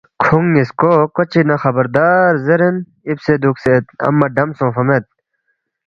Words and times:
کھونگ 0.23 0.47
نیسکو 0.53 0.91
کوچہ 1.15 1.41
نہ 1.47 1.55
خبردار 1.63 2.29
زیرین 2.45 2.75
ایپسے 3.07 3.33
دوگسید 3.43 3.83
امہ 4.07 4.27
ڈم 4.35 4.49
سونگفہ 4.57 4.83
مید۔ 4.87 5.05